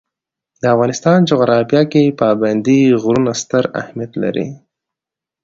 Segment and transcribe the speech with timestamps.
[0.61, 4.47] د افغانستان جغرافیه کې پابندی غرونه ستر اهمیت لري.